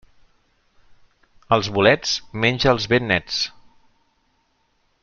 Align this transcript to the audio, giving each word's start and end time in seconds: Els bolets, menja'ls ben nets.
Els 1.57 1.69
bolets, 1.75 2.15
menja'ls 2.47 2.89
ben 2.95 3.07
nets. 3.13 3.39